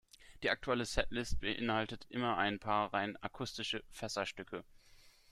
[0.41, 4.63] Die aktuelle Setlist beinhaltet immer ein paar rein akustische „Fässer-Stücke“.